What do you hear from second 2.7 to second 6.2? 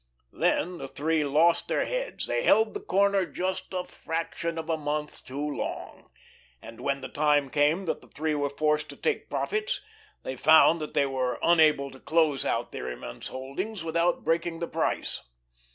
the corner just a fraction of a month too long,